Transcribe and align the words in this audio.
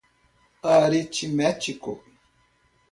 aritmético 0.73 1.91